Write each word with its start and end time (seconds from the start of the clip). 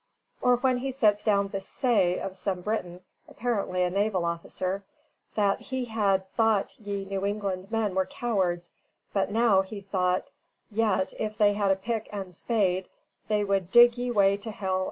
Or 0.41 0.55
when 0.55 0.79
he 0.79 0.89
sets 0.89 1.21
down 1.21 1.49
the 1.49 1.61
"say" 1.61 2.17
of 2.19 2.35
some 2.35 2.61
Briton, 2.61 3.01
apparently 3.29 3.83
a 3.83 3.91
naval 3.91 4.25
officer, 4.25 4.81
"that 5.35 5.59
he 5.61 5.85
had 5.85 6.23
tho't 6.37 6.79
ye 6.79 7.05
New 7.05 7.23
England 7.23 7.69
men 7.71 7.93
were 7.93 8.07
Cowards 8.07 8.73
but 9.13 9.29
now 9.29 9.61
he 9.61 9.81
tho't 9.91 10.23
yt 10.73 11.13
if 11.19 11.37
they 11.37 11.53
had 11.53 11.69
a 11.69 11.75
pick 11.75 12.09
axe 12.11 12.37
& 12.37 12.37
spade, 12.39 12.87
they 13.27 13.41
w'd 13.41 13.71
dig 13.71 13.95
ye 13.95 14.09
way 14.09 14.37
to 14.37 14.49
Hell 14.49 14.69
& 14.69 14.69
storm 14.71 14.77
it." 14.77 14.79